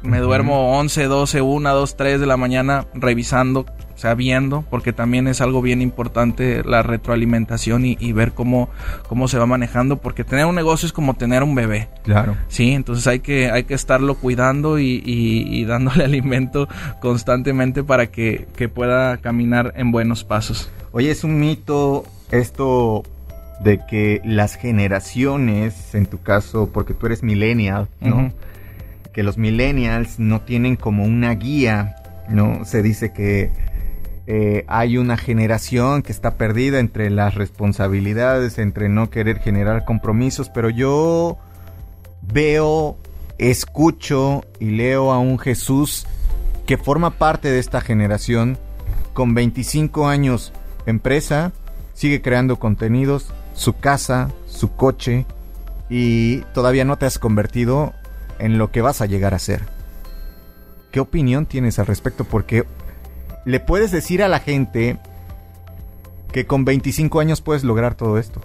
[0.04, 3.66] me duermo 11, 12, 1, 2, 3 de la mañana revisando
[4.02, 8.70] sea, viendo, porque también es algo bien importante la retroalimentación y, ver cómo,
[9.08, 11.88] cómo se va manejando, porque tener un negocio es como tener un bebé.
[12.04, 12.36] Claro.
[12.48, 16.68] Sí, entonces hay que, hay que estarlo cuidando y, dándole alimento
[17.00, 20.72] constantemente para que, pueda caminar en buenos pasos.
[20.92, 23.04] Oye, es un mito esto
[23.64, 28.32] de que las generaciones, en tu caso, porque tú eres millennial, ¿no?
[29.14, 31.96] Que los millennials no tienen como una guía,
[32.30, 32.66] ¿no?
[32.66, 33.52] Se dice que
[34.34, 40.48] eh, hay una generación que está perdida entre las responsabilidades, entre no querer generar compromisos,
[40.48, 41.38] pero yo
[42.22, 42.96] veo,
[43.40, 46.08] escucho y leo a un Jesús
[46.66, 48.58] que forma parte de esta generación
[49.12, 50.54] con 25 años
[50.86, 51.52] empresa,
[51.94, 55.26] sigue creando contenidos, su casa, su coche
[55.90, 57.92] y todavía no te has convertido
[58.40, 59.82] en lo que vas a llegar a ser.
[60.92, 62.26] ¿qué opinión tienes al respecto?
[62.26, 62.66] Porque
[63.46, 64.98] le puedes decir a la gente
[66.32, 68.42] que con 25 años puedes lograr todo esto.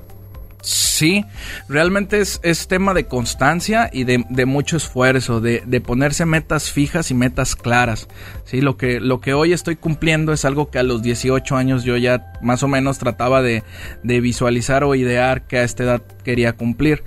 [0.63, 1.25] Sí,
[1.69, 6.73] realmente es, es tema de constancia y de, de mucho esfuerzo, de, de, ponerse metas
[6.73, 8.09] fijas y metas claras.
[8.45, 11.85] Sí, lo que, lo que hoy estoy cumpliendo es algo que a los 18 años
[11.85, 13.63] yo ya más o menos trataba de,
[14.03, 17.05] de visualizar o idear que a esta edad quería cumplir.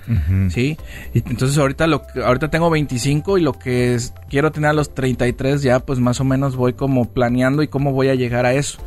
[0.48, 0.78] Sí,
[1.12, 4.94] y entonces ahorita, lo, ahorita tengo 25 y lo que es, quiero tener a los
[4.94, 8.54] 33 ya pues más o menos voy como planeando y cómo voy a llegar a
[8.54, 8.78] eso.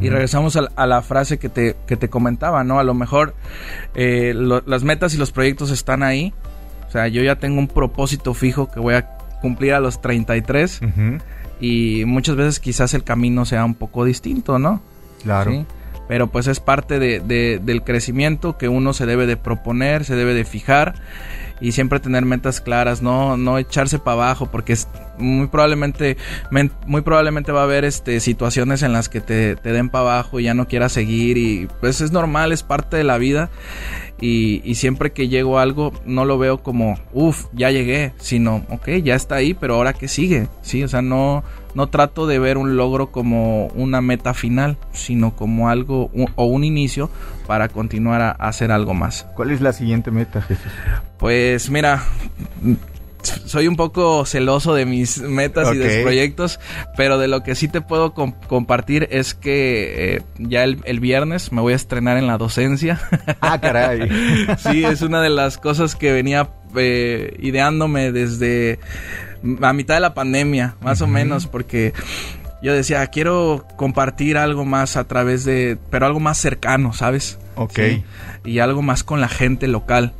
[0.00, 2.78] Y regresamos a, a, la frase que te, que te comentaba, ¿no?
[2.78, 3.34] A lo mejor...
[3.94, 6.32] Eh, lo, las metas y los proyectos están ahí.
[6.88, 9.08] O sea, yo ya tengo un propósito fijo que voy a
[9.40, 10.80] cumplir a los 33.
[10.82, 11.20] Uh -huh.
[11.60, 14.82] Y muchas veces quizás el camino sea un poco distinto, ¿no?
[15.22, 15.50] Claro.
[15.50, 15.66] ¿Sí?
[16.08, 20.14] Pero pues es parte de, de, del crecimiento que uno se debe de proponer, se
[20.14, 20.94] debe de fijar
[21.60, 24.88] y siempre tener metas claras, no, no echarse para abajo, porque es
[25.18, 26.16] muy probablemente,
[26.86, 30.38] muy probablemente va a haber este, situaciones en las que te, te den para abajo
[30.38, 33.50] y ya no quieras seguir y pues es normal, es parte de la vida
[34.20, 38.64] y, y, siempre que llego a algo no lo veo como, uff, ya llegué, sino,
[38.70, 40.82] ok, ya está ahí, pero ahora qué sigue, ¿sí?
[40.82, 41.44] O sea, no,
[41.76, 46.46] no trato de ver un logro como una meta final, sino como algo un, o
[46.46, 47.10] un inicio
[47.46, 49.26] para continuar a, a, hacer algo más.
[49.36, 50.72] ¿Cuál es la siguiente meta, Jesús?
[51.18, 52.02] Pues mira,
[53.22, 55.78] soy un poco celoso de mis metas okay.
[55.78, 56.60] y de mis proyectos,
[56.96, 60.98] pero de lo que sí te puedo comp compartir es que eh, ya el, el,
[60.98, 62.98] viernes me voy a estrenar en la docencia.
[63.42, 64.08] Ah, caray.
[64.58, 68.78] sí, es una de las cosas que venía eh, ideándome desde
[69.62, 71.08] a mitad de la pandemia, más uh -huh.
[71.08, 71.92] o menos, porque
[72.62, 77.38] yo decía, quiero compartir algo más a través de, pero algo más cercano, ¿sabes?
[77.54, 77.74] Ok.
[77.74, 78.04] Sí,
[78.44, 80.12] y algo más con la gente local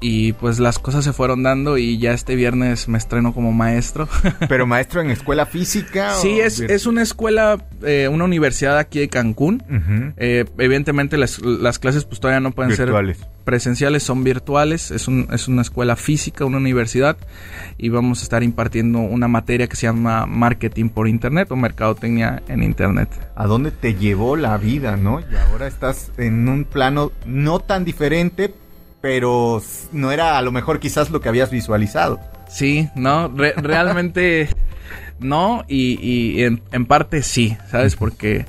[0.00, 4.08] y pues las cosas se fueron dando y ya este viernes me estreno como maestro.
[4.48, 6.14] ¿Pero maestro en escuela física?
[6.14, 9.62] Sí, es, es, una escuela, eh, una universidad aquí de Cancún.
[9.68, 10.12] Uh -huh.
[10.16, 13.18] eh, evidentemente las, las, clases pues todavía no pueden virtuales.
[13.18, 14.90] ser presenciales, son virtuales.
[14.90, 17.16] Es, un, es una escuela física, una universidad
[17.76, 22.42] y vamos a estar impartiendo una materia que se llama marketing por internet o mercadotecnia
[22.48, 23.08] en internet.
[23.34, 25.20] ¿A dónde te llevó la vida, no?
[25.20, 28.54] Y ahora estás en un plano no tan diferente,
[29.00, 32.20] pero no era a lo mejor quizás lo que habías visualizado.
[32.48, 34.48] Sí, no, re realmente
[35.20, 37.96] no, y, y en, en, parte sí, ¿sabes?
[37.96, 38.46] Porque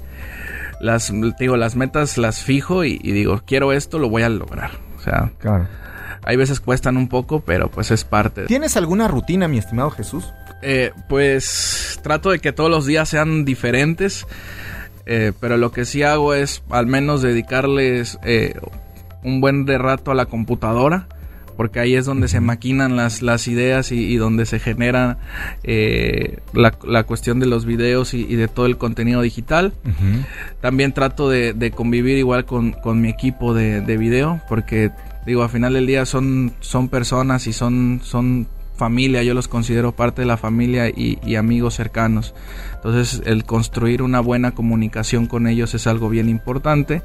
[0.79, 4.71] las, digo, las metas las fijo y, y, digo, quiero esto, lo voy a lograr.
[4.97, 5.67] O sea, claro.
[6.23, 8.45] hay veces cuestan un poco, pero pues es parte.
[8.45, 10.31] ¿Tienes alguna rutina, mi estimado Jesús?
[10.61, 14.27] Eh, pues trato de que todos los días sean diferentes,
[15.05, 18.19] eh, pero lo que sí hago es al menos dedicarles...
[18.23, 18.53] Eh,
[19.23, 21.07] un buen de rato a la computadora
[21.59, 25.17] porque ahí es donde se maquinan las, las ideas y, y donde se genera
[25.63, 29.73] eh, la, la, cuestión de los videos y, y, de todo el contenido digital.
[29.83, 30.25] Uh -huh.
[30.61, 34.91] También trato de, de, convivir igual con, con mi equipo de, de, video, porque
[35.25, 38.47] digo, al final del día son, son personas y son, son
[38.79, 42.33] familia, yo los considero parte de la familia y, y, amigos cercanos.
[42.73, 47.03] Entonces el construir una buena comunicación con ellos es algo bien importante.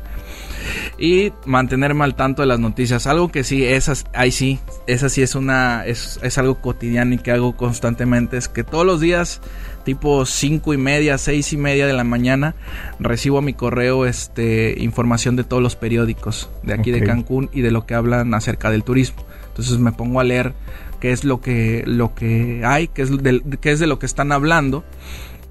[0.98, 3.06] Y mantenerme al tanto de las noticias.
[3.06, 7.18] Algo que sí, esas, ahí sí, esa sí es una, es, es algo cotidiano y
[7.18, 8.36] que hago constantemente.
[8.36, 9.40] Es que todos los días,
[9.84, 12.54] tipo cinco y media, seis y media de la mañana,
[13.00, 17.00] recibo a mi correo este, información de todos los periódicos de aquí okay.
[17.00, 19.24] de Cancún y de lo que hablan acerca del turismo.
[19.48, 20.52] Entonces me pongo a leer
[21.00, 24.06] qué es lo que, lo que hay, qué es, de, qué es de lo que
[24.06, 24.84] están hablando,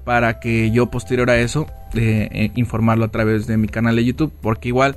[0.04, 4.04] para que yo posterior a eso eh, eh, informarlo a través de mi canal de
[4.04, 4.96] YouTube, porque igual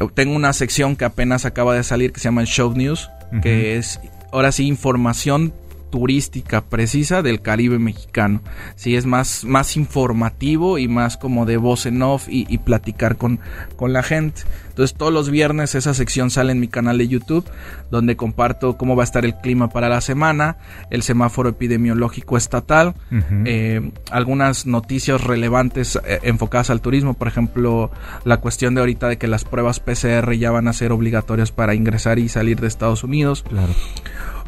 [0.00, 3.36] eh, tengo una sección que apenas acaba de salir que se llama Show News, uh
[3.36, 3.42] -huh.
[3.42, 4.00] que es
[4.32, 5.52] ahora sí información
[5.92, 8.40] turística precisa del Caribe mexicano.
[8.76, 13.16] Sí, es más, más informativo y más como de voz en off y, y, platicar
[13.16, 13.38] con,
[13.76, 14.40] con la gente.
[14.70, 17.44] Entonces todos los viernes esa sección sale en mi canal de YouTube,
[17.90, 20.56] donde comparto cómo va a estar el clima para la semana,
[20.88, 23.42] el semáforo epidemiológico estatal, uh -huh.
[23.44, 27.90] eh, algunas noticias relevantes eh, enfocadas al turismo, por ejemplo,
[28.24, 31.74] la cuestión de ahorita de que las pruebas PCR ya van a ser obligatorias para
[31.74, 33.44] ingresar y salir de Estados Unidos.
[33.46, 33.74] Claro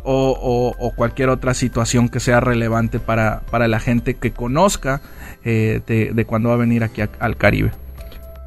[0.05, 5.01] o, o, o, cualquier otra situación que sea relevante para, para la gente que conozca
[5.45, 7.73] eh, de, de, cuando va a venir aquí a, al Caribe.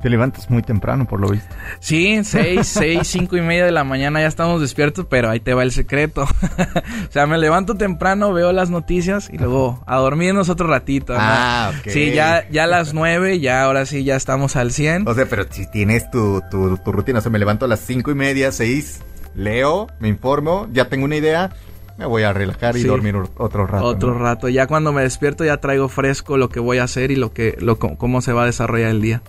[0.02, 1.48] Te levantas muy temprano, por lo visto.
[1.80, 5.56] Sí, seis, seis, cinco y media de la mañana ya estamos despiertos, pero ahí te
[5.56, 6.24] va el secreto.
[7.10, 11.14] o sea, me levanto temprano, veo las noticias y luego a dormirnos otro ratito.
[11.14, 11.20] ¿no?
[11.22, 11.90] Ah, ok.
[11.90, 15.08] Sí, ya, ya a las nueve, ya ahora sí ya estamos al 100.
[15.08, 17.80] O sea, pero si tienes tu, tu, tu rutina, o sea, me levanto a las
[17.80, 19.02] cinco y media, seis,
[19.38, 21.52] leo, me informo, ya tengo una idea
[21.98, 23.86] me voy a relajar y dormir otro rato.
[23.86, 24.50] Otro rato.
[24.50, 27.58] Ya cuando me despierto ya traigo fresco lo que voy a hacer y lo que,
[27.60, 29.24] lo, cómo se va a desarrollar el día.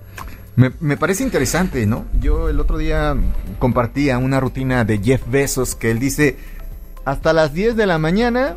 [0.54, 2.04] Me, me, parece interesante, ¿no?
[2.20, 3.16] Yo el otro día
[3.58, 6.36] compartía una rutina de Jeff Bezos que él dice,
[7.06, 8.56] hasta las 10 de la mañana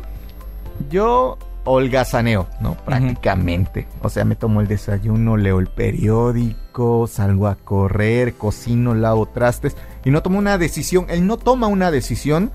[0.90, 2.76] yo holgazaneo, ¿no?
[2.84, 3.86] Prácticamente.
[4.02, 9.76] O sea, me tomo el desayuno, leo el periódico, salgo a correr, cocino, lavo trastes
[10.04, 11.06] y no tomo una decisión.
[11.08, 12.50] Él no toma una decisión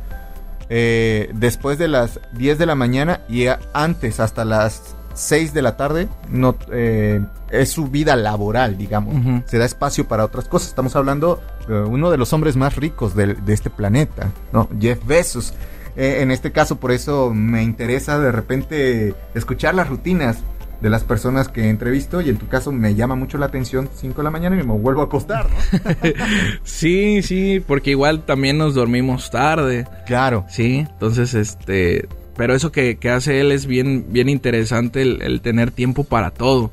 [0.69, 5.77] eh, después de las 10 de la mañana y antes hasta las 6 de la
[5.77, 9.43] tarde no eh, es su vida laboral, digamos.
[9.45, 10.69] Se da espacio para otras cosas.
[10.69, 14.67] Estamos hablando de uno de los hombres más ricos de, de este planeta, ¿no?
[14.79, 15.53] Jeff Bezos.
[15.97, 20.43] Eh, en este caso, por eso me interesa de repente escuchar las rutinas
[20.81, 24.15] de las personas que entrevisto y en tu caso me llama mucho la atención 5
[24.17, 25.55] de la mañana y me vuelvo a acostar, ¿no?
[26.63, 29.87] sí, sí, porque igual también nos dormimos tarde.
[30.05, 30.45] Claro.
[30.49, 32.07] Sí, entonces este...
[32.35, 36.69] Pero eso que, hace él es bien, bien interesante el, tener tiempo para todo.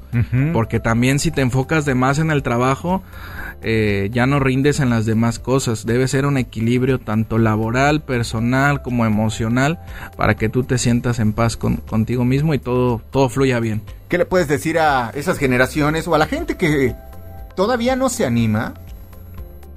[0.53, 3.03] Porque también si te enfocas de más en el trabajo,
[3.67, 5.87] eh, ya no rindes en las demás cosas.
[5.87, 9.81] Debe ser un equilibrio tanto laboral, personal como emocional
[10.19, 13.81] para que tú te sientas en paz con, contigo mismo y todo, todo fluya bien.
[14.09, 16.95] ¿Qué le puedes decir a esas generaciones o a la gente que
[17.57, 18.75] todavía no se anima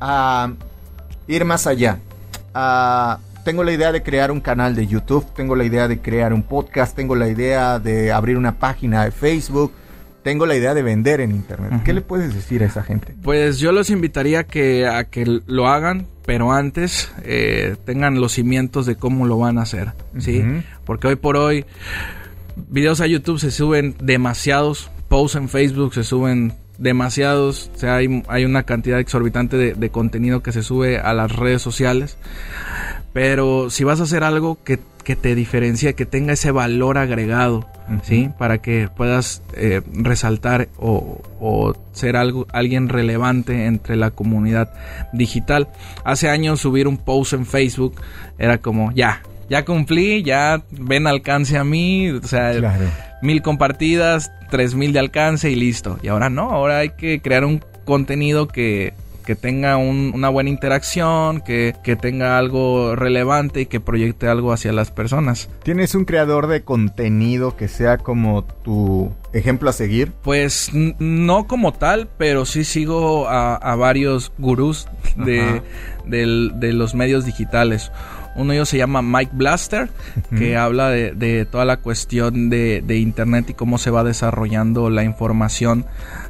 [0.01, 0.51] a
[1.27, 1.99] ir más allá?
[3.43, 6.43] tengo la idea de crear un canal de YouTube, tengo la idea de crear un
[6.43, 9.71] podcast, tengo la idea de abrir una página de Facebook
[10.27, 11.83] tengo la idea de vender en internet.
[11.85, 13.15] ¿Qué le puedes decir a esa gente?
[13.23, 18.85] Pues yo los invitaría que, a que lo hagan, pero antes eh, tengan los cimientos
[18.85, 20.43] de cómo lo van a hacer, ¿sí?
[20.83, 21.63] Porque hoy por hoy
[22.57, 28.21] videos a YouTube se suben demasiados, posts en Facebook se suben demasiados, o sea, hay,
[28.27, 32.17] hay una cantidad exorbitante de, de, contenido que se sube a las redes sociales.
[33.17, 34.77] Pero si vas a hacer algo que,
[35.15, 37.67] te diferencie, que tenga ese valor agregado,
[38.03, 38.29] ¿sí?
[38.37, 44.71] Para que puedas eh, resaltar o, ser algo, alguien relevante entre la comunidad
[45.13, 45.67] digital.
[46.03, 47.99] Hace años subir un post en Facebook
[48.37, 52.53] era como, ya, ya cumplí, ya ven alcance a mí, o sea,
[53.23, 55.97] mil compartidas, tres mil de alcance y listo.
[56.03, 58.93] Y ahora no, ahora hay que crear un contenido que
[59.27, 64.89] que tenga una buena interacción, que, tenga algo relevante y que proyecte algo hacia las
[64.89, 65.49] personas.
[65.63, 70.13] ¿Tienes un creador de contenido que sea como tu ejemplo a seguir?
[70.23, 75.61] Pues no como tal, pero sí sigo a, varios gurús de,
[76.05, 77.91] de los medios digitales.
[78.37, 79.89] Uno de ellos se llama Mike Blaster,
[80.37, 85.85] que habla de, toda la cuestión de, Internet y cómo se va desarrollando la información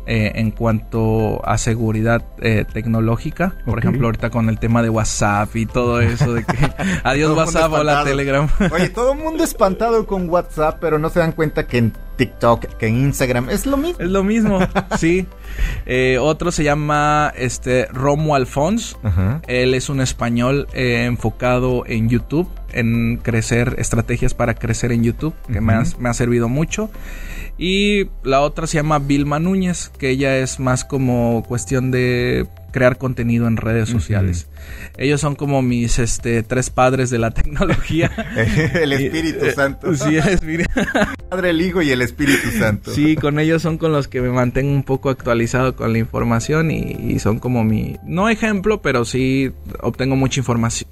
[0.06, 3.56] eh, en cuanto a seguridad eh, tecnológica.
[3.66, 6.58] Por ejemplo, ahorita con el tema de WhatsApp y todo eso, de que
[7.04, 8.48] adiós WhatsApp, hola Telegram.
[8.72, 12.66] Oye, todo el mundo espantado con WhatsApp, pero no se dan cuenta que en TikTok,
[12.78, 14.04] que en Instagram es lo mismo.
[14.04, 14.60] Es lo mismo,
[14.98, 15.28] sí.
[15.90, 18.98] Eh, otro se llama este Romo Alfons.
[19.48, 25.62] Él es un español enfocado en YouTube, en crecer estrategias para crecer en YouTube, que
[25.62, 26.92] me, me ha servido mucho.
[27.58, 32.48] Y la otra se llama Vilma Núñez, que ella es más como cuestión de
[32.78, 34.46] crear contenido en redes sociales.
[35.00, 38.12] Ellos son como mis este tres padres de la tecnología.
[38.76, 39.96] el Espíritu eh, Santo.
[39.96, 40.70] Sí, el Espíritu.
[41.32, 42.92] Padre, el Hijo y el Espíritu Santo.
[42.92, 46.70] Sí, con ellos son con los que me mantengo un poco actualizado con la información
[46.70, 49.52] y, son como mi, no ejemplo, pero sí
[49.82, 50.40] obtengo mucha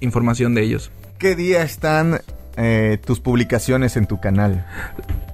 [0.00, 0.90] información de ellos.
[1.18, 2.20] ¿Qué día están
[2.56, 4.66] eh, tus publicaciones en tu canal?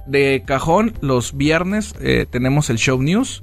[0.05, 3.41] De cajón, los viernes eh, tenemos el show news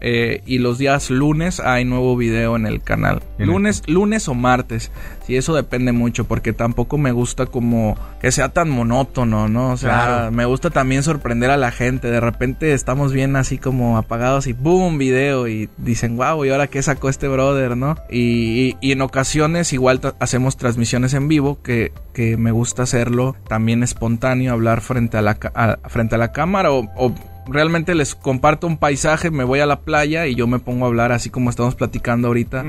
[0.00, 3.22] eh, y los días lunes hay nuevo video en el canal.
[3.38, 4.90] Lunes, lunes o martes.
[5.26, 9.70] Sí, eso depende mucho porque tampoco me gusta como que sea tan monótono, ¿no?
[9.70, 12.10] O sea, me gusta también sorprender a la gente.
[12.10, 14.98] De repente estamos bien así como apagados y ¡boom!
[14.98, 17.96] video y dicen, wow, ¿y ahora qué sacó este brother, no?
[18.10, 24.52] Y, en ocasiones igual hacemos transmisiones en vivo que, que me gusta hacerlo también espontáneo,
[24.52, 25.34] hablar frente a la,
[25.94, 27.14] frente a la cámara o,
[27.46, 30.88] realmente les comparto un paisaje, me voy a la playa y yo me pongo a
[30.88, 32.64] hablar así como estamos platicando ahorita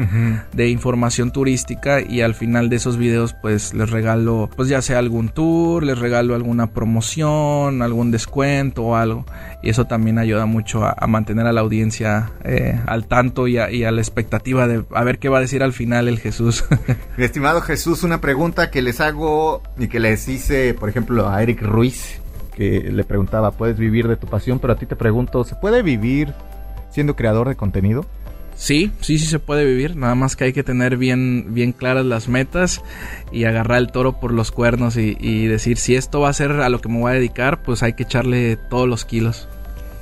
[0.51, 4.99] de información turística y al final de esos videos pues les regalo pues ya sea
[4.99, 9.25] algún tour, les regalo alguna promoción, algún descuento o algo.
[9.63, 13.71] Y eso también ayuda mucho a, mantener a la audiencia eh, al tanto y a,
[13.71, 16.65] y a, la expectativa de a ver qué va a decir al final el Jesús.
[17.17, 21.41] Mi estimado Jesús, una pregunta que les hago y que les hice por ejemplo a
[21.41, 22.19] Eric Ruiz
[22.55, 24.59] que le preguntaba, ¿puedes vivir de tu pasión?
[24.59, 26.33] Pero a ti te pregunto, ¿se puede vivir
[26.89, 28.05] siendo creador de contenido?
[28.55, 29.97] Sí, sí, sí se puede vivir.
[29.97, 32.81] Nada más que hay que tener bien, bien claras las metas
[33.31, 36.51] y agarrar el toro por los cuernos y, y decir si esto va a ser
[36.51, 39.49] a lo que me voy a dedicar, pues hay que echarle todos los kilos.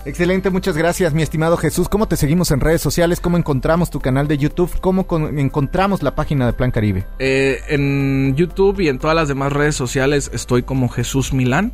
[0.06, 1.88] Excelente, muchas gracias, mi estimado Jesús.
[1.88, 3.22] ¿Cómo te seguimos en redes sociales?
[3.22, 4.70] ¿Cómo encontramos tu canal de YouTube?
[4.82, 7.06] ¿Cómo encontramos la página de Plan Caribe?
[7.20, 11.72] Eh, en YouTube y en todas las demás redes sociales estoy como Jesús Milán.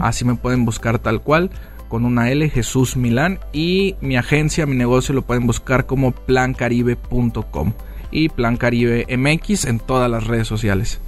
[0.00, 1.50] Así me pueden buscar tal cual,
[1.88, 3.40] con una L, Jesús Milán.
[3.52, 7.72] Y mi agencia, mi negocio lo pueden buscar como plancaribe.com
[8.12, 11.00] y Plan Caribe MX en todas las redes sociales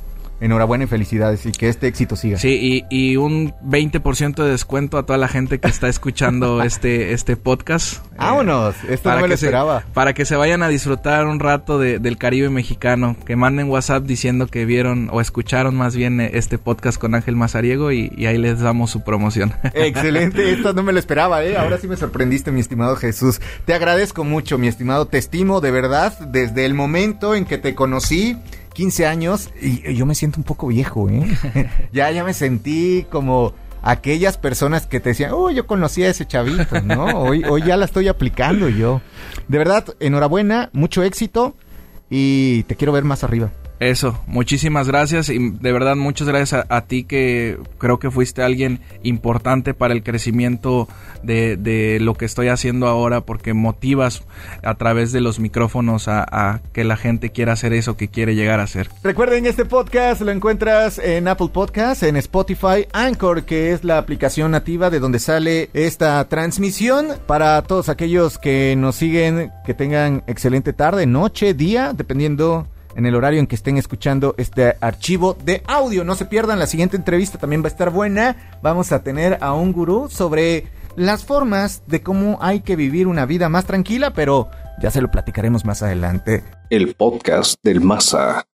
[0.44, 2.38] enhorabuena y felicidades y que este éxito siga.
[2.38, 7.36] Sí, y, un 20% de descuento a toda la gente que está escuchando este, este
[7.36, 8.04] podcast.
[8.16, 9.84] Vámonos, esto no me lo esperaba.
[9.94, 14.46] para que se vayan a disfrutar un rato del Caribe mexicano, que manden WhatsApp diciendo
[14.46, 18.60] que vieron o escucharon más bien este podcast con Ángel Mazariego y, y ahí les
[18.60, 19.52] damos su promoción.
[19.74, 21.56] Excelente, esto no me lo esperaba, ¿eh?
[21.56, 23.40] Ahora sí me sorprendiste, mi estimado Jesús.
[23.64, 27.74] Te agradezco mucho, mi estimado, te estimo de verdad desde el momento en que te
[27.74, 28.36] conocí
[28.74, 31.24] 15 años y yo me siento un poco viejo, ¿eh?
[31.92, 36.26] ya, ya me sentí como aquellas personas que te decían, oh, yo conocí a ese
[36.26, 37.04] chavito, ¿no?
[37.20, 39.00] Hoy, hoy ya la estoy aplicando yo.
[39.48, 41.54] De verdad, enhorabuena, mucho éxito
[42.10, 43.50] y te quiero ver más arriba.
[43.84, 48.80] Eso, muchísimas gracias y de verdad muchas gracias a, ti que creo que fuiste alguien
[49.02, 50.88] importante para el crecimiento
[51.22, 54.22] de, lo que estoy haciendo ahora porque motivas
[54.62, 58.58] a través de los micrófonos a, que la gente quiera hacer eso que quiere llegar
[58.58, 58.88] a hacer.
[59.02, 64.52] Recuerden, este podcast lo encuentras en Apple Podcasts, en Spotify, Anchor, que es la aplicación
[64.52, 67.08] nativa de donde sale esta transmisión.
[67.26, 72.66] Para todos aquellos que nos siguen, que tengan excelente tarde, noche, día, dependiendo
[72.96, 76.04] en el horario en que estén escuchando este archivo de audio.
[76.04, 78.58] No se pierdan, la siguiente entrevista también va a estar buena.
[78.62, 80.66] Vamos a tener a un gurú sobre
[80.96, 84.48] las formas de cómo hay que vivir una vida más tranquila, pero
[84.80, 86.44] ya se lo platicaremos más adelante.
[86.70, 88.46] El podcast del Masa.